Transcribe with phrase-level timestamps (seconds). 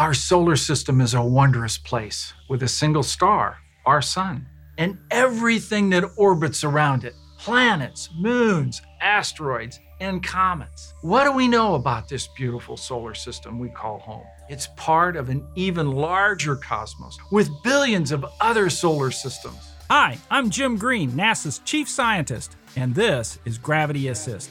[0.00, 4.46] Our solar system is a wondrous place with a single star, our sun,
[4.78, 10.94] and everything that orbits around it planets, moons, asteroids, and comets.
[11.02, 14.24] What do we know about this beautiful solar system we call home?
[14.48, 19.74] It's part of an even larger cosmos with billions of other solar systems.
[19.90, 24.50] Hi, I'm Jim Green, NASA's chief scientist, and this is Gravity Assist.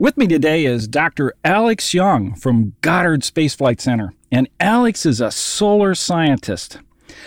[0.00, 1.34] With me today is Dr.
[1.44, 4.14] Alex Young from Goddard Space Flight Center.
[4.30, 6.78] And Alex is a solar scientist,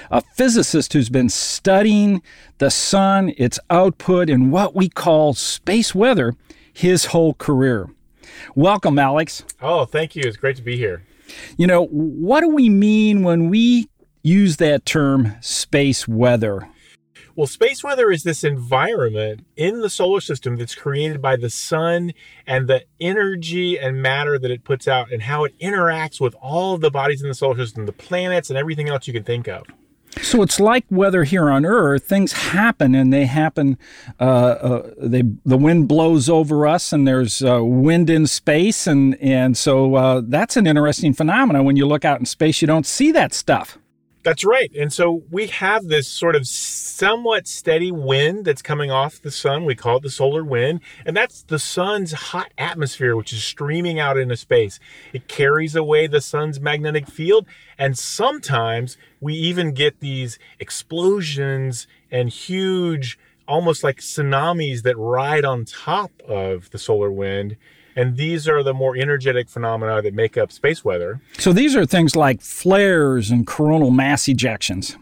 [0.10, 2.22] a physicist who's been studying
[2.60, 6.34] the sun, its output, and what we call space weather
[6.72, 7.90] his whole career.
[8.56, 9.44] Welcome, Alex.
[9.62, 10.24] Oh, thank you.
[10.26, 11.04] It's great to be here.
[11.58, 13.90] You know, what do we mean when we
[14.24, 16.70] use that term space weather?
[17.36, 22.14] Well, space weather is this environment in the solar system that's created by the sun
[22.46, 26.78] and the energy and matter that it puts out and how it interacts with all
[26.78, 29.66] the bodies in the solar system, the planets and everything else you can think of.
[30.22, 32.04] So it's like weather here on Earth.
[32.04, 33.78] Things happen, and they happen.
[34.20, 39.16] Uh, uh, they the wind blows over us, and there's uh, wind in space, and
[39.22, 41.64] and so uh, that's an interesting phenomenon.
[41.64, 43.78] When you look out in space, you don't see that stuff.
[44.24, 44.72] That's right.
[44.78, 49.66] And so we have this sort of somewhat steady wind that's coming off the sun.
[49.66, 50.82] We call it the solar wind.
[51.06, 54.80] And that's the sun's hot atmosphere, which is streaming out into space.
[55.12, 57.48] It carries away the sun's magnetic field.
[57.80, 65.66] And sometimes we even get these explosions and huge, almost like tsunamis that ride on
[65.66, 67.58] top of the solar wind.
[67.96, 71.22] And these are the more energetic phenomena that make up space weather.
[71.38, 74.96] So these are things like flares and coronal mass ejections.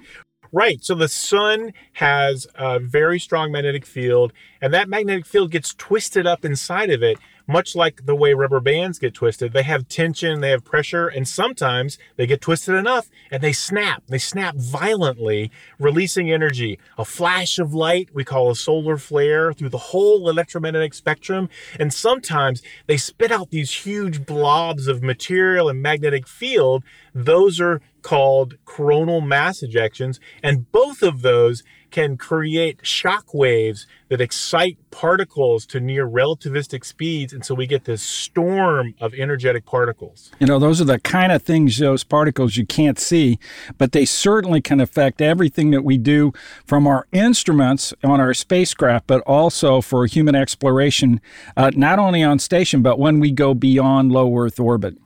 [0.51, 0.83] Right.
[0.83, 6.25] So the sun has a very strong magnetic field, and that magnetic field gets twisted
[6.25, 7.19] up inside of it
[7.49, 11.27] much like the way rubber bands get twisted, they have tension, they have pressure, and
[11.27, 14.03] sometimes they get twisted enough and they snap.
[14.07, 16.79] They snap violently, releasing energy.
[16.97, 21.49] A flash of light we call a solar flare through the whole electromagnetic spectrum.
[21.79, 26.83] And sometimes they spit out these huge blobs of material and magnetic field.
[27.15, 30.19] Those are called coronal mass ejections.
[30.43, 37.31] And both of those can create shock waves that excite particles to near relativistic speeds.
[37.31, 40.31] And so we get this storm of energetic particles.
[40.39, 43.39] You know, those are the kind of things, those particles you can't see,
[43.77, 46.33] but they certainly can affect everything that we do
[46.65, 51.21] from our instruments on our spacecraft, but also for human exploration,
[51.55, 54.97] uh, not only on station, but when we go beyond low Earth orbit.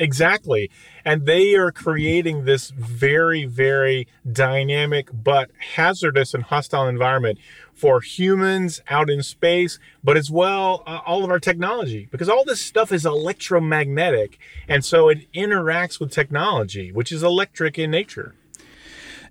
[0.00, 0.70] Exactly.
[1.04, 7.38] And they are creating this very, very dynamic but hazardous and hostile environment
[7.74, 12.44] for humans out in space, but as well uh, all of our technology, because all
[12.46, 14.38] this stuff is electromagnetic.
[14.66, 18.34] And so it interacts with technology, which is electric in nature.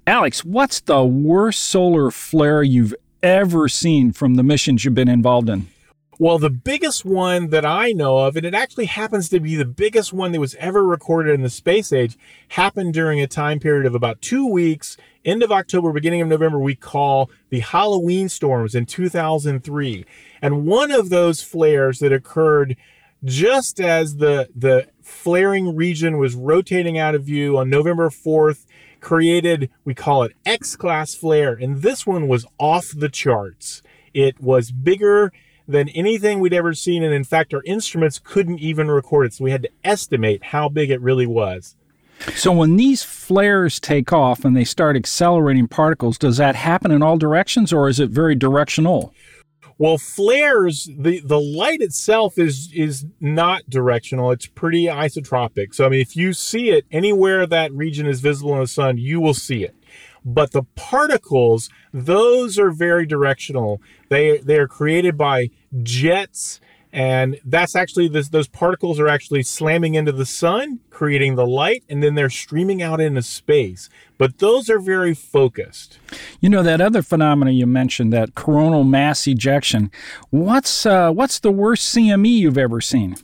[0.05, 5.49] Alex, what's the worst solar flare you've ever seen from the missions you've been involved
[5.49, 5.67] in?
[6.21, 9.63] Well, the biggest one that I know of, and it actually happens to be the
[9.63, 12.17] biggest one that was ever recorded in the space age,
[12.49, 16.59] happened during a time period of about two weeks, end of October, beginning of November,
[16.59, 20.05] we call the Halloween storms in 2003.
[20.41, 22.75] And one of those flares that occurred
[23.23, 28.65] just as the, the flaring region was rotating out of view on November 4th
[28.99, 31.53] created, we call it X class flare.
[31.53, 33.81] And this one was off the charts.
[34.13, 35.31] It was bigger
[35.69, 37.03] than anything we'd ever seen.
[37.03, 39.33] And in fact, our instruments couldn't even record it.
[39.35, 41.75] So we had to estimate how big it really was.
[42.35, 47.01] So when these flares take off and they start accelerating particles, does that happen in
[47.01, 49.13] all directions or is it very directional?
[49.77, 54.31] Well, flares, the, the light itself is is not directional.
[54.31, 55.73] It's pretty isotropic.
[55.73, 58.97] So I mean if you see it anywhere that region is visible in the sun,
[58.97, 59.75] you will see it.
[60.25, 63.81] But the particles, those are very directional.
[64.09, 65.49] They they are created by
[65.83, 66.59] jets
[66.91, 71.83] and that's actually this, those particles are actually slamming into the sun creating the light
[71.87, 73.89] and then they're streaming out into space.
[74.17, 75.99] But those are very focused.
[76.41, 79.91] You know that other phenomena you mentioned that coronal mass ejection
[80.31, 83.15] what's uh, what's the worst cme you've ever seen?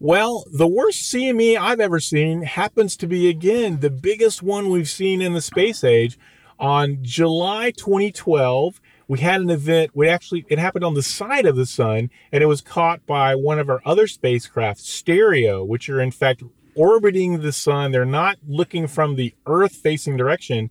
[0.00, 4.88] Well, the worst CME I've ever seen happens to be, again, the biggest one we've
[4.88, 6.16] seen in the space age.
[6.60, 9.90] On July 2012, we had an event.
[9.94, 13.34] We actually, it happened on the side of the sun, and it was caught by
[13.34, 16.42] one of our other spacecraft, Stereo, which are in fact
[16.74, 17.90] orbiting the sun.
[17.90, 20.70] They're not looking from the Earth facing direction.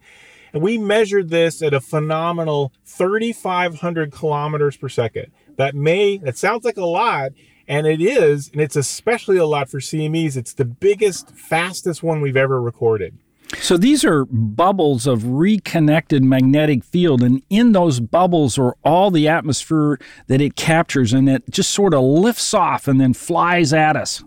[0.54, 5.31] And we measured this at a phenomenal 3,500 kilometers per second.
[5.57, 7.31] That may, that sounds like a lot,
[7.68, 10.38] And it is, and it's especially a lot for CMEs.
[10.38, 13.18] It's the biggest, fastest one we've ever recorded.
[13.55, 19.27] So these are bubbles of reconnected magnetic field, and in those bubbles are all the
[19.27, 23.95] atmosphere that it captures, and it just sort of lifts off and then flies at
[23.95, 24.23] us.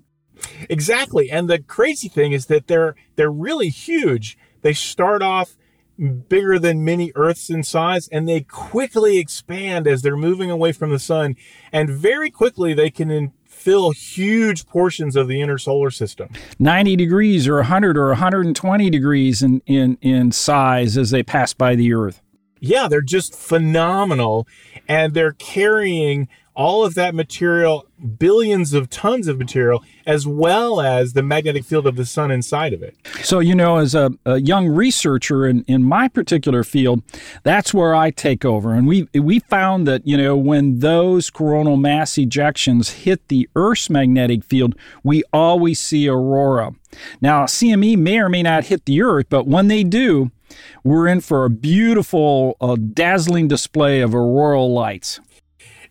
[0.69, 1.31] Exactly.
[1.31, 4.39] And the crazy thing is that they're they're really huge.
[4.63, 5.57] They start off
[6.29, 10.91] bigger than many Earths in size, and they quickly expand as they're moving away from
[10.91, 11.37] the sun.
[11.73, 16.29] And very quickly, they can fill huge portions of the inner solar system
[16.59, 21.75] 90 degrees or 100 or 120 degrees in, in, in size as they pass by
[21.75, 22.23] the Earth.
[22.61, 24.47] Yeah, they're just phenomenal.
[24.89, 26.29] And they're carrying
[26.61, 27.87] all of that material,
[28.19, 32.75] billions of tons of material, as well as the magnetic field of the sun inside
[32.75, 32.95] of it.
[33.23, 37.03] So, you know, as a, a, young researcher in, in my particular field,
[37.45, 38.75] that's where I take over.
[38.75, 43.89] And we, we found that, you know, when those coronal mass ejections hit the Earth's
[43.89, 46.75] magnetic field, we always see aurora.
[47.23, 50.31] Now, CME may or may not hit the Earth, but when they do,
[50.85, 55.21] we're in for a beautiful, uh, dazzling display of auroral lights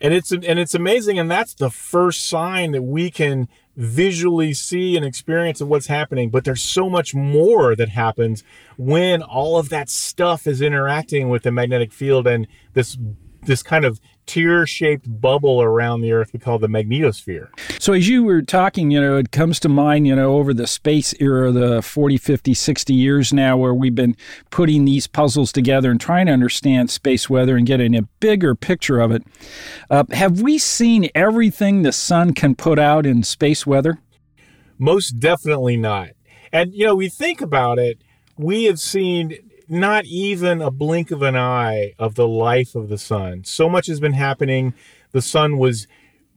[0.02, 4.98] and it's and it's amazing and that's the first sign that we can visually see
[4.98, 6.30] and experience of what's happening.
[6.30, 8.44] But there's so much more that happens
[8.78, 12.98] when all of that stuff is interacting with the magnetic field and this
[13.44, 17.48] this kind of tear shaped bubble around the Earth we call the magnetosphere.
[17.82, 20.68] So, as you were talking, you know, it comes to mind, you know, over the
[20.68, 24.16] space era, the 40, 50, 60 years now, where we've been
[24.52, 29.00] putting these puzzles together and trying to understand space weather and getting a bigger picture
[29.00, 29.24] of it.
[29.90, 33.98] Uh, have we seen everything the sun can put out in space weather?
[34.78, 36.10] Most definitely not.
[36.54, 38.00] And, you know, we think about it,
[38.38, 42.98] we have seen not even a blink of an eye of the life of the
[42.98, 43.44] sun.
[43.44, 44.74] So much has been happening.
[45.12, 45.88] The sun was,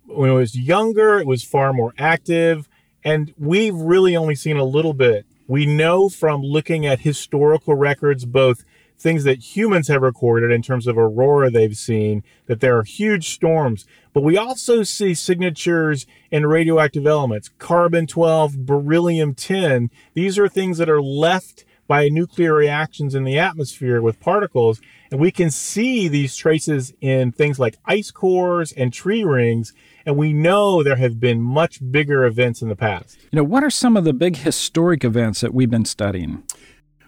[0.07, 2.69] when it was younger, it was far more active.
[3.05, 5.27] And we've really only seen a little bit.
[5.47, 8.65] We know from looking at historical records, both
[8.99, 13.31] things that humans have recorded in terms of aurora they've seen, that there are huge
[13.31, 13.85] storms.
[14.13, 19.91] But we also see signatures in radioactive elements, carbon 12, beryllium 10.
[20.15, 24.81] These are things that are left by nuclear reactions in the atmosphere with particles.
[25.11, 29.75] And we can see these traces in things like ice cores and tree rings.
[30.07, 33.19] And we know there have been much bigger events in the past.
[33.31, 36.43] You know, what are some of the big historic events that we've been studying?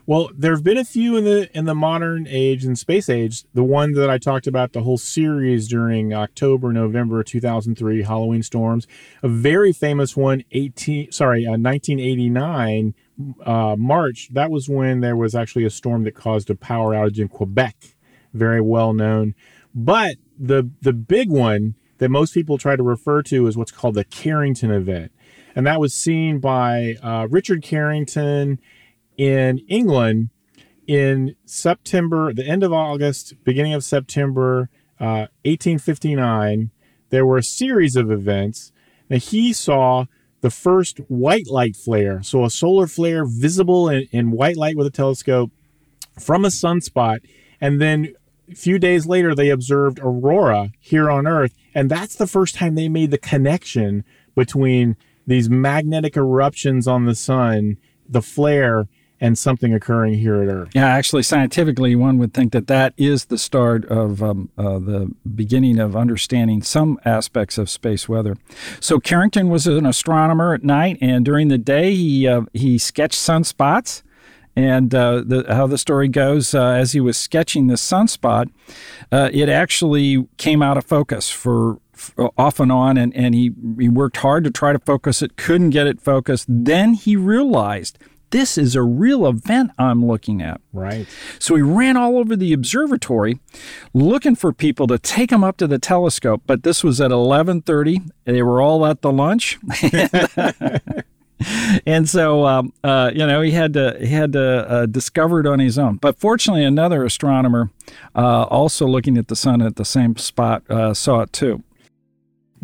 [0.04, 3.44] Well, there have been a few in the in the modern age and space age.
[3.54, 8.86] The one that I talked about, the whole series during October, November 2003 Halloween storms.
[9.22, 12.94] A very famous one, 18 sorry, uh, 1989
[13.44, 17.18] uh, March, that was when there was actually a storm that caused a power outage
[17.18, 17.96] in Quebec,
[18.32, 19.34] very well known.
[19.74, 23.94] But the the big one that most people try to refer to is what's called
[23.94, 25.12] the Carrington event,
[25.54, 28.58] and that was seen by uh, Richard Carrington
[29.16, 30.30] in England
[30.86, 34.68] in September, the end of August, beginning of September,
[35.00, 36.70] uh, 1859.
[37.10, 38.72] There were a series of events,
[39.08, 40.06] and he saw
[40.44, 42.22] the first white light flare.
[42.22, 45.50] So a solar flare visible in, in white light with a telescope
[46.20, 47.20] from a sunspot.
[47.62, 48.12] And then
[48.52, 51.54] a few days later, they observed aurora here on Earth.
[51.74, 54.04] And that's the first time they made the connection
[54.34, 58.86] between these magnetic eruptions on the sun, the flare,
[59.24, 60.68] and something occurring here at Earth.
[60.74, 65.10] Yeah, actually, scientifically, one would think that that is the start of um, uh, the
[65.34, 68.36] beginning of understanding some aspects of space weather.
[68.80, 73.18] So Carrington was an astronomer at night, and during the day, he uh, he sketched
[73.18, 74.02] sunspots.
[74.56, 78.50] And uh, the, how the story goes, uh, as he was sketching the sunspot,
[79.10, 81.80] uh, it actually came out of focus for
[82.38, 85.70] off and on and, and he, he worked hard to try to focus it couldn't
[85.70, 87.98] get it focused then he realized
[88.30, 90.60] this is a real event I'm looking at.
[90.72, 91.06] Right.
[91.38, 93.40] So he ran all over the observatory
[93.92, 98.10] looking for people to take him up to the telescope, but this was at 11:30.
[98.24, 99.58] They were all at the lunch.
[101.86, 105.46] and so um, uh, you know he had to he had to uh, discover it
[105.46, 105.96] on his own.
[105.96, 107.70] But fortunately, another astronomer
[108.14, 111.62] uh, also looking at the sun at the same spot uh, saw it too.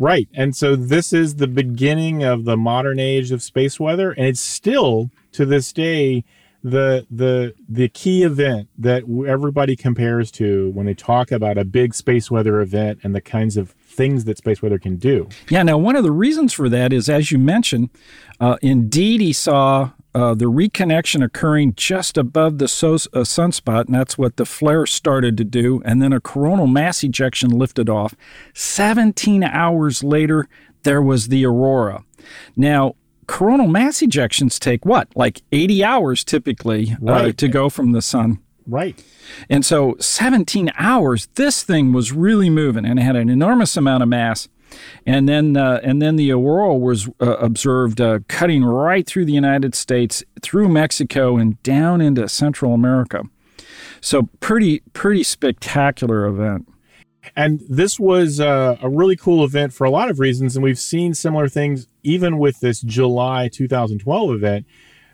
[0.01, 4.25] Right, and so this is the beginning of the modern age of space weather, and
[4.25, 6.23] it's still to this day
[6.63, 11.93] the the the key event that everybody compares to when they talk about a big
[11.93, 15.29] space weather event and the kinds of things that space weather can do.
[15.49, 15.61] Yeah.
[15.61, 17.91] Now, one of the reasons for that is, as you mentioned,
[18.39, 23.95] uh, indeed he saw uh, the reconnection occurring just above the so- uh, sunspot, and
[23.95, 25.81] that's what the flare started to do.
[25.85, 28.13] And then a coronal mass ejection lifted off.
[28.53, 30.47] 17 hours later,
[30.83, 32.03] there was the aurora.
[32.55, 32.95] Now,
[33.27, 35.07] coronal mass ejections take what?
[35.15, 38.39] Like 80 hours typically uh, to go from the sun.
[38.67, 39.01] Right.
[39.49, 44.03] And so 17 hours, this thing was really moving and it had an enormous amount
[44.03, 44.49] of mass.
[45.05, 49.33] And then, uh, and then the aurora was uh, observed uh, cutting right through the
[49.33, 53.23] United States, through Mexico, and down into Central America.
[54.01, 56.67] So pretty, pretty spectacular event.
[57.35, 60.55] And this was uh, a really cool event for a lot of reasons.
[60.55, 64.65] And we've seen similar things even with this July 2012 event.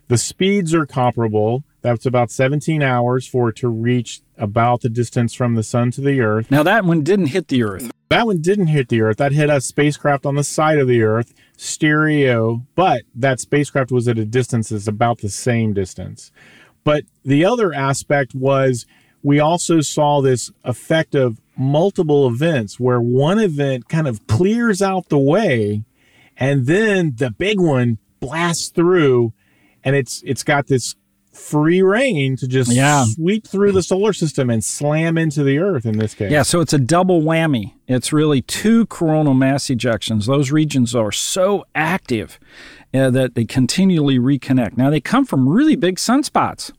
[0.07, 1.63] The speeds are comparable.
[1.81, 6.01] That's about 17 hours for it to reach about the distance from the sun to
[6.01, 6.49] the earth.
[6.51, 7.91] Now that one didn't hit the Earth.
[8.09, 9.17] That one didn't hit the earth.
[9.17, 14.07] That hit a spacecraft on the side of the earth, stereo, but that spacecraft was
[14.07, 16.31] at a distance that's about the same distance.
[16.85, 18.85] But the other aspect was
[19.21, 25.09] we also saw this effect of multiple events where one event kind of clears out
[25.09, 25.83] the way
[26.37, 29.33] and then the big one blasts through
[29.83, 30.95] and it's it's got this
[31.37, 33.05] free rein to just Yeah.
[33.05, 36.31] sweep through the solar system and slam into the earth in this case.
[36.31, 37.73] Yeah, so it's a double whammy.
[37.87, 40.25] It's really two coronal mass ejections.
[40.25, 42.39] Those regions are so active
[42.93, 44.77] uh, that they continually reconnect.
[44.77, 46.71] Now, they come from really big sunspots.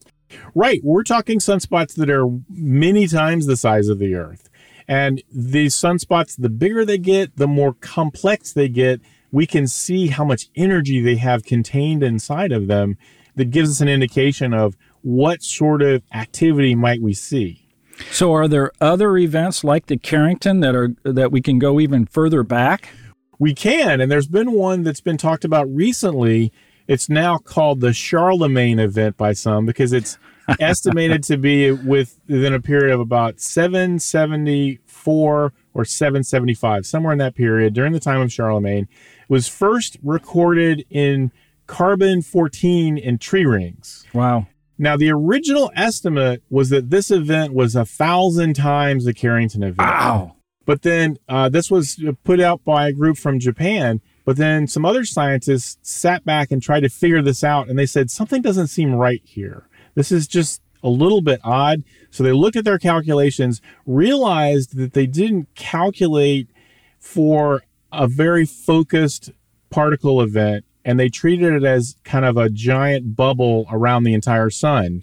[0.55, 0.81] Right.
[0.83, 4.51] We're talking sunspots that are many times the size of the Earth.
[4.87, 9.01] And these sunspots, the bigger they get, the more complex they get.
[9.31, 12.97] We can see how much energy they have contained inside of them.
[13.39, 17.69] That gives us an indication of what sort of activity might we see.
[18.11, 22.07] So, are there other events like the Carrington that are that we can go even
[22.07, 22.91] further back?
[23.39, 26.53] We can, and there's been one that's been talked about recently.
[26.87, 30.19] It's now called the Charlemagne event by some because it's
[30.61, 37.75] estimated to be within a period of about 774 or 775, somewhere in that period
[37.75, 38.85] during the time of Charlemagne.
[38.85, 41.31] It was first recorded in
[41.69, 44.05] carbon 14 in tree rings.
[44.13, 44.49] Wow.
[44.77, 49.79] Now, the original estimate was that this event was a thousand times the Carrington event.
[49.79, 50.37] Wow.
[50.67, 54.01] But then uh, this was put out by a group from Japan.
[54.25, 57.69] But then some other scientists sat back and tried to figure this out.
[57.69, 59.69] And they said, something doesn't seem right here.
[59.95, 61.83] This is just a little bit odd.
[62.11, 66.51] So they looked at their calculations, realized that they didn't calculate
[66.99, 69.33] for a very focused
[69.71, 70.65] particle event.
[70.85, 75.03] And they treated it as kind of a giant bubble around the entire sun.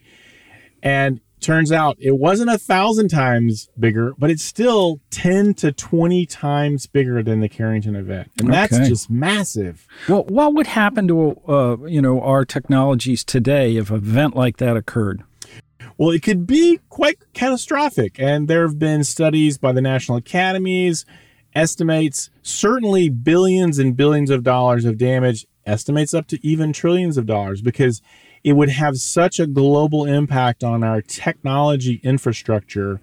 [0.82, 6.26] And turns out it wasn't a thousand times bigger, but it's still 10 to 20
[6.26, 8.32] times bigger than the Carrington event.
[8.40, 8.88] And that's Okay.
[8.90, 9.86] just massive.
[10.10, 14.58] Well, what would happen to uh, you know our technologies today if an event like
[14.58, 15.24] that occurred?
[15.98, 18.20] Well, it could be quite catastrophic.
[18.20, 21.06] And there have been studies by the national academies,
[21.54, 27.26] estimates certainly billions and billions of dollars of damage, estimates up to even trillions of
[27.26, 28.02] dollars because
[28.44, 33.02] it would have such a global impact on our technology infrastructure.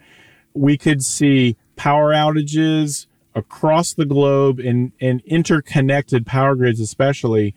[0.54, 7.54] We could see power outages across the globe in, in interconnected power grids, especially.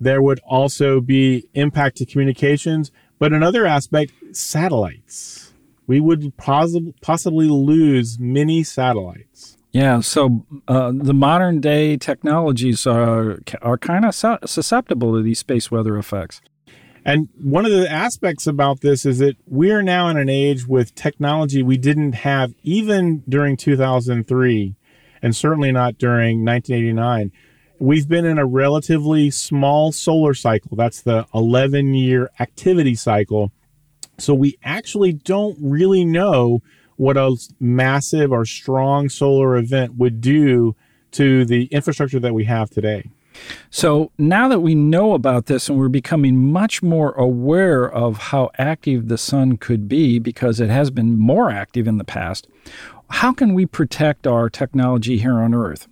[0.00, 5.52] There would also be impact to communications, but another aspect, satellites.
[5.86, 9.51] We would possi- possibly lose many satellites.
[9.72, 15.38] Yeah, so uh, the modern day technologies are are kind of su- susceptible to these
[15.38, 16.42] space weather effects.
[17.04, 20.66] And one of the aspects about this is that we are now in an age
[20.66, 24.76] with technology we didn't have even during 2003,
[25.22, 27.32] and certainly not during 1989.
[27.80, 30.76] We've been in a relatively small solar cycle.
[30.76, 33.50] That's the 11 year activity cycle.
[34.18, 36.60] So we actually don't really know
[36.96, 40.74] what a massive or strong solar event would do
[41.12, 43.10] to the infrastructure that we have today.
[43.70, 48.50] So now that we know about this and we're becoming much more aware of how
[48.58, 52.46] active the sun could be because it has been more active in the past,
[53.08, 55.88] how can we protect our technology here on Earth?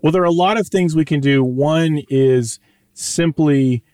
[0.00, 1.44] Well, there are a lot of things we can do.
[1.44, 2.58] One is
[2.94, 3.84] simply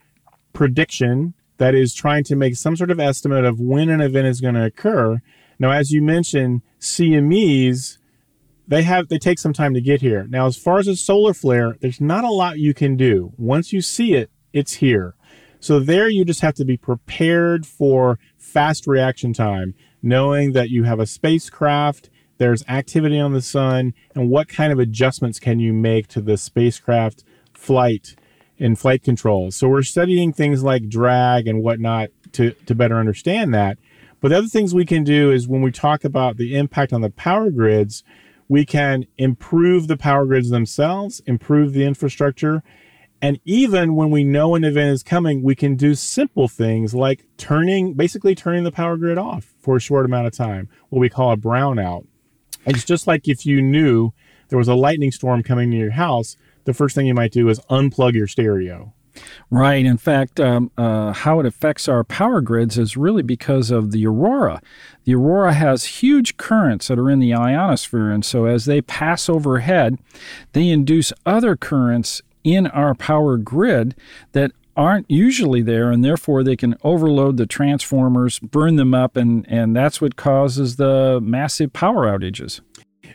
[0.53, 4.41] prediction, that is, trying to make some sort of estimate of when an event is
[4.41, 5.21] going to occur.
[5.59, 7.99] Now, as you mentioned, CMEs,
[8.67, 10.27] they have they take some time to get here.
[10.29, 13.33] Now, as far as a solar flare, there's not a lot you can do.
[13.37, 15.15] Once you see it, it's here.
[15.61, 20.85] So there you just have to be prepared for fast reaction time, knowing that you
[20.85, 25.73] have a spacecraft, there's activity on the sun, and what kind of adjustments can you
[25.73, 28.15] make to the spacecraft flight
[28.61, 29.57] and flight controls.
[29.57, 33.79] So we're studying things like drag and whatnot to, to better understand that.
[34.21, 37.01] But the other things we can do is when we talk about the impact on
[37.01, 38.03] the power grids,
[38.49, 42.63] We can improve the power grids themselves, improve the infrastructure,
[43.21, 47.27] and even when we know an event is coming, we can do simple things like
[47.37, 51.09] turning, basically turning the power grid off for a short amount of time, what we
[51.09, 52.07] call a brownout.
[52.65, 54.13] It's just like if you knew
[54.49, 57.49] there was a lightning storm coming near your house, the first thing you might do
[57.49, 58.95] is unplug your stereo.
[59.51, 59.85] Right.
[59.85, 64.07] In fact, um, uh, how it affects our power grids is really because of the
[64.07, 64.61] aurora.
[65.05, 69.29] The aurora has huge currents that are in the ionosphere, and so as they pass
[69.29, 69.99] overhead,
[70.53, 73.95] they induce other currents in our power grid
[74.33, 79.45] that aren't usually there, and therefore they can overload the transformers, burn them up, and,
[79.49, 82.61] and that's what causes the massive power outages.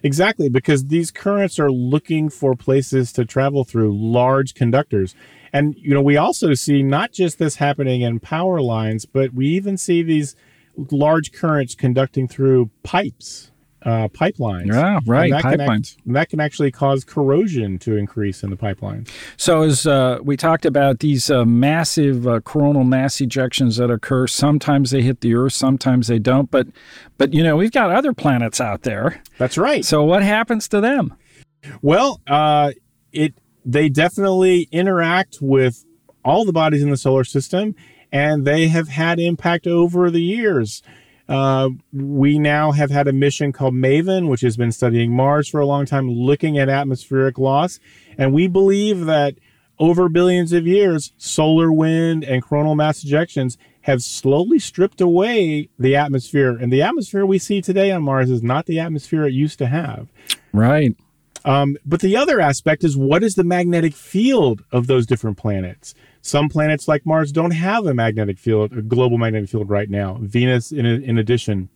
[0.03, 5.15] Exactly, because these currents are looking for places to travel through large conductors.
[5.53, 9.47] And, you know, we also see not just this happening in power lines, but we
[9.47, 10.35] even see these
[10.75, 13.51] large currents conducting through pipes
[13.85, 14.67] uh, pipelines.
[14.67, 15.31] Yeah, right.
[15.31, 15.57] that pipelines.
[15.57, 19.05] Can act, that can actually cause corrosion to increase in the pipeline.
[19.37, 24.27] So, as uh, we talked about these uh, massive uh, coronal mass ejections that occur,
[24.27, 26.49] sometimes they hit the Earth, sometimes they don't.
[26.49, 26.67] But,
[27.17, 29.21] but you know, we've got other planets out there.
[29.37, 29.83] That's right.
[29.83, 31.13] So, what happens to them?
[31.81, 32.71] Well, uh,
[33.11, 33.33] it
[33.65, 35.85] they definitely interact with
[36.23, 37.75] all the bodies in the solar system,
[38.11, 40.81] and they have had impact over the years.
[41.27, 45.59] Uh, we now have had a mission called MAVEN, which has been studying Mars for
[45.59, 47.79] a long time, looking at atmospheric loss.
[48.17, 49.35] And we believe that
[49.79, 55.95] over billions of years, solar wind and coronal mass ejections have slowly stripped away the
[55.95, 56.51] atmosphere.
[56.51, 59.67] And the atmosphere we see today on Mars is not the atmosphere it used to
[59.67, 60.09] have.
[60.53, 60.95] Right.
[61.45, 65.93] Um, but the other aspect is what is the magnetic field of those different planets?
[66.21, 70.17] Some planets like Mars don't have a magnetic field, a global magnetic field right now.
[70.21, 71.69] Venus, in, in addition.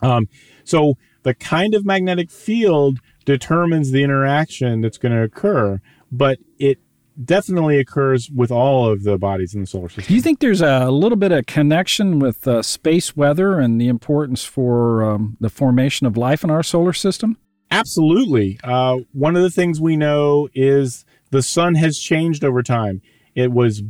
[0.00, 0.28] Um,
[0.64, 6.78] so the kind of magnetic field determines the interaction that's going to occur, but it
[7.22, 10.04] definitely occurs with all of the bodies in the solar system.
[10.08, 13.88] Do you think there's a little bit of connection with uh, space weather and the
[13.88, 17.36] importance for um, the formation of life in our solar system?
[17.70, 18.58] Absolutely.
[18.64, 23.00] Uh, one of the things we know is the sun has changed over time.
[23.34, 23.82] It was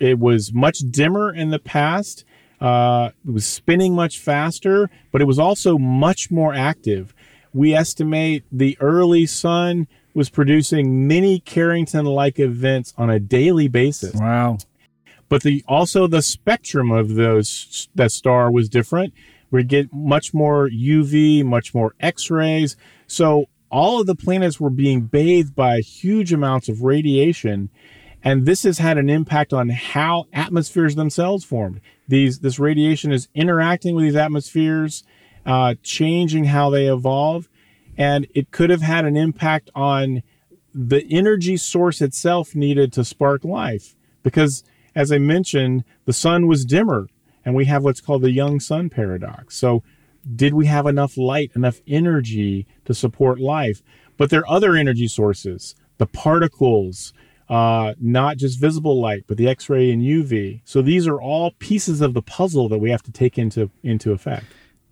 [0.00, 2.24] it was much dimmer in the past.
[2.60, 7.14] Uh, it was spinning much faster, but it was also much more active.
[7.52, 14.14] We estimate the early sun was producing many Carrington-like events on a daily basis.
[14.14, 14.56] Wow!
[15.28, 19.12] But the also the spectrum of those that star was different.
[19.50, 22.76] We get much more UV, much more X-rays.
[23.06, 27.70] So all of the planets were being bathed by huge amounts of radiation
[28.26, 31.80] and this has had an impact on how atmospheres themselves formed.
[32.08, 35.04] These this radiation is interacting with these atmospheres,
[35.46, 37.48] uh, changing how they evolve,
[37.96, 40.24] and it could have had an impact on
[40.74, 43.94] the energy source itself needed to spark life.
[44.24, 44.64] Because,
[44.96, 47.06] as I mentioned, the sun was dimmer,
[47.46, 49.56] and we have what's called the young sun paradox.
[49.56, 49.82] So,
[50.34, 53.80] did we have enough light, enough energy to support life?
[54.16, 57.12] But there are other energy sources, the particles,
[57.48, 60.62] uh, not just visible light, but the X-ray and UV.
[60.64, 64.10] So these are all pieces of the puzzle that we have to take into into
[64.10, 64.46] effect.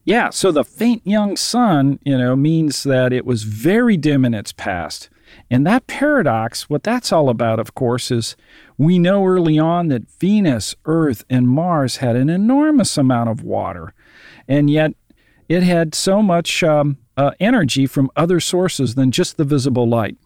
[0.05, 0.31] Yeah.
[0.31, 4.53] So the faint young sun, you know, means that it was very dim in its
[4.53, 5.09] past.
[5.51, 8.37] And that paradox, what that's all about, of course, is
[8.79, 13.95] we know early on that Venus, Earth, and Mars had an enormous amount of water,
[14.49, 14.93] and yet
[15.49, 20.17] it had so much um, uh, energy from other sources than just the visible light.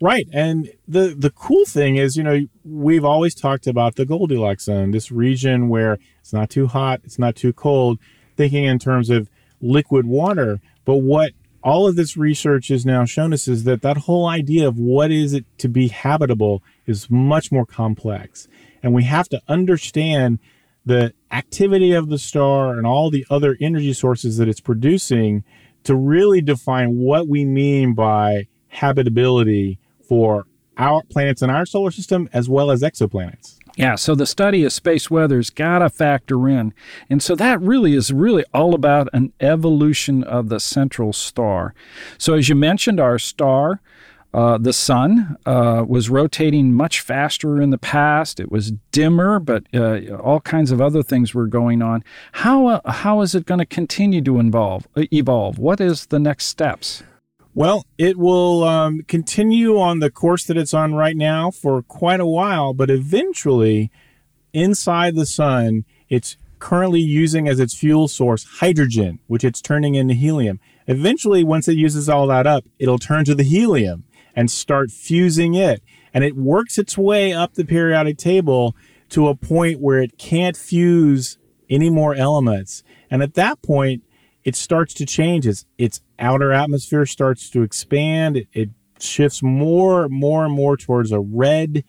[0.00, 0.28] Right.
[0.32, 4.90] And the the cool thing is, you know, we've always talked about the Goldilocks zone,
[4.90, 7.98] this region where it's not too hot, it's not too cold,
[8.36, 10.60] thinking in terms of liquid water.
[10.84, 11.32] But what
[11.64, 15.10] all of this research has now shown us is that that whole idea of what
[15.10, 18.46] is it to be habitable is much more complex.
[18.82, 20.38] And we have to understand
[20.84, 25.42] the activity of the star and all the other energy sources that it's producing
[25.84, 30.46] to really define what we mean by habitability for
[30.76, 33.56] our planets in our solar system as well as exoplanets.
[33.76, 36.72] Yeah, so the study of space weather's got to factor in.
[37.10, 41.74] And so that really is really all about an evolution of the central star.
[42.16, 43.80] So, as you mentioned, our star,
[44.32, 48.38] uh, the sun, uh, was rotating much faster in the past.
[48.38, 52.04] It was dimmer, but uh, all kinds of other things were going on.
[52.32, 55.58] How, uh, how is it going to continue to evolve, evolve?
[55.58, 57.02] What is the next steps?
[57.56, 62.18] Well, it will um, continue on the course that it's on right now for quite
[62.18, 63.92] a while, but eventually,
[64.52, 70.14] inside the sun, it's currently using as its fuel source hydrogen, which it's turning into
[70.14, 70.58] helium.
[70.88, 74.02] Eventually, once it uses all that up, it'll turn to the helium
[74.34, 75.80] and start fusing it.
[76.12, 78.74] And it works its way up the periodic table
[79.10, 81.38] to a point where it can't fuse
[81.70, 82.82] any more elements.
[83.10, 84.02] And at that point,
[84.44, 85.46] it starts to change.
[85.46, 88.36] Its, its outer atmosphere starts to expand.
[88.36, 91.84] It, it shifts more, more and more towards a red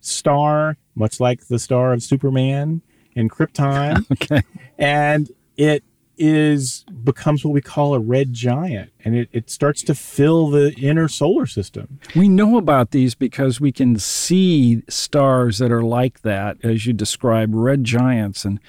[0.00, 2.82] star, much like the star of Superman
[3.14, 4.04] in Krypton.
[4.12, 4.42] okay.
[4.78, 5.84] And it
[6.24, 10.72] is becomes what we call a red giant and it, it starts to fill the
[10.74, 11.98] inner solar system.
[12.14, 16.92] We know about these because we can see stars that are like that as you
[16.92, 18.60] describe red giants and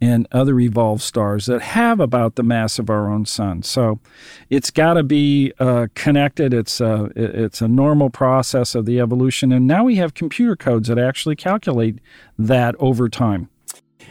[0.00, 3.62] and other evolved stars that have about the mass of our own sun.
[3.62, 4.00] So
[4.48, 6.52] it's got to be uh, connected.
[6.52, 9.52] It's a, it's a normal process of the evolution.
[9.52, 12.00] And now we have computer codes that actually calculate
[12.36, 13.48] that over time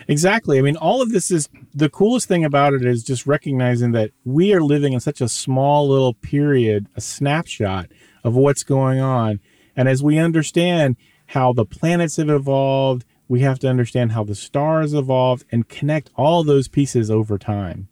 [0.08, 0.58] Exactly.
[0.58, 4.12] I mean, all of this is the coolest thing about it is just recognizing that
[4.26, 7.90] we are living in such a small little period, a snapshot
[8.24, 9.40] of what's going on.
[9.76, 14.36] And as we understand how the planets have evolved, we have to understand how the
[14.36, 17.88] stars evolved and connect all those pieces over time.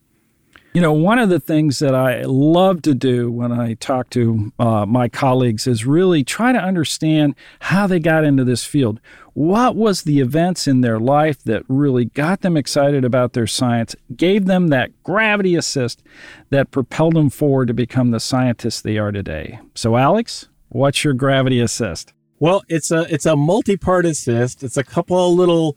[0.72, 4.54] You know, one of the things that I love to do when I talk to
[4.60, 9.00] uh, my colleagues is really try to understand how they got into this field.
[9.34, 13.96] What was the events in their life that really got them excited about their science,
[14.16, 16.04] gave them that gravity assist
[16.52, 19.60] that propelled them forward to become the scientists they are today?
[19.74, 22.14] So, Alex, what's your gravity assist?
[22.38, 24.64] Well, it's a it's a multi-part assist.
[24.64, 25.76] It's a couple of little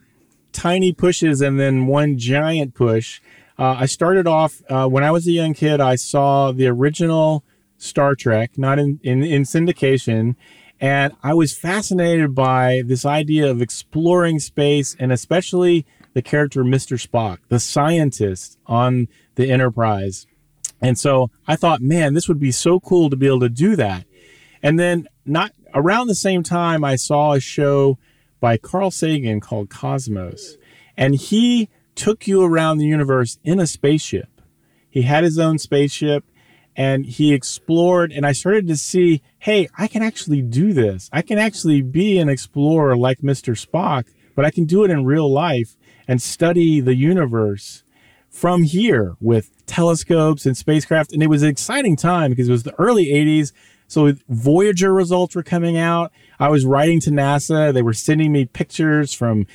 [0.52, 3.22] tiny pushes and then one giant push
[3.62, 5.80] uh, I started off uh, when I was a young kid.
[5.80, 7.44] I saw the original
[7.78, 10.34] Star Trek, not in, in, in syndication,
[10.80, 17.00] and I was fascinated by this idea of exploring space and especially the character Mr.
[17.00, 20.26] Spock, the scientist on the Enterprise.
[20.80, 23.76] And so I thought, man, this would be so cool to be able to do
[23.76, 24.06] that.
[24.60, 27.96] And then not around the same time, I saw a show
[28.40, 30.56] by Carl Sagan called Cosmos,
[30.96, 34.40] and he took you around the universe in a spaceship.
[34.88, 36.24] He had his own spaceship
[36.76, 41.08] and he explored and I started to see, hey, I can actually do this.
[41.12, 43.54] I can actually be an explorer like Mr.
[43.54, 45.76] Spock, but I can do it in real life
[46.08, 47.84] and study the universe
[48.28, 51.12] from here with telescopes and spacecraft.
[51.12, 53.52] And it was an exciting time because it was the early 80s.
[53.86, 56.12] So Voyager results were coming out.
[56.40, 57.72] I was writing to NASA.
[57.74, 59.46] They were sending me pictures from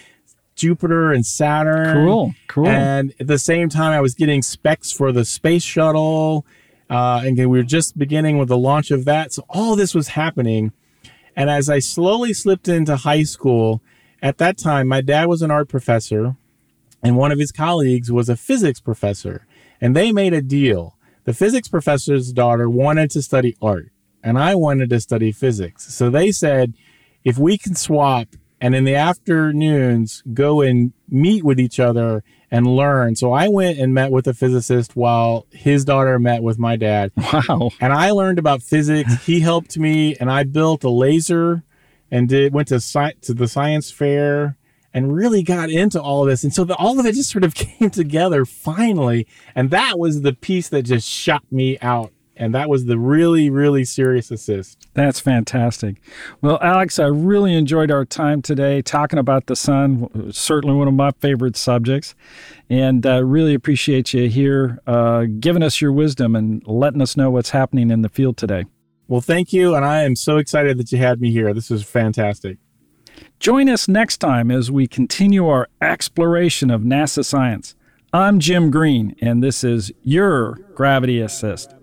[0.57, 2.05] Jupiter and Saturn.
[2.05, 2.67] Cool, cool.
[2.67, 6.45] And at the same time, I was getting specs for the space shuttle.
[6.89, 9.33] Uh, and we were just beginning with the launch of that.
[9.33, 10.71] So all this was happening.
[11.35, 13.81] And as I slowly slipped into high school,
[14.21, 16.35] at that time, my dad was an art professor,
[17.03, 19.45] and one of his colleagues was a physics professor.
[19.79, 20.97] And they made a deal.
[21.25, 23.91] The physics professor's daughter wanted to study art,
[24.23, 25.93] and I wanted to study physics.
[25.93, 26.73] So they said,
[27.23, 32.65] if we can swap and in the afternoons go and meet with each other and
[32.65, 33.15] learn.
[33.15, 37.11] So I went and met with a physicist while his daughter met with my dad.
[37.17, 37.71] Wow.
[37.79, 39.25] And I learned about physics.
[39.25, 41.63] He helped me and I built a laser
[42.09, 44.57] and did went to sci- to the science fair
[44.93, 46.43] and really got into all of this.
[46.43, 49.27] And so the, all of it just sort of came together finally.
[49.53, 53.49] And that was the piece that just shot me out and that was the really,
[53.49, 54.87] really serious assist.
[54.93, 56.01] That's fantastic.
[56.41, 60.31] Well, Alex, I really enjoyed our time today talking about the sun.
[60.31, 62.15] Certainly one of my favorite subjects.
[62.69, 67.29] And uh, really appreciate you here uh, giving us your wisdom and letting us know
[67.29, 68.65] what's happening in the field today.
[69.07, 69.75] Well, thank you.
[69.75, 71.53] And I am so excited that you had me here.
[71.53, 72.57] This was fantastic.
[73.39, 77.75] Join us next time as we continue our exploration of NASA science.
[78.13, 81.76] I'm Jim Green, and this is your Gravity Assist.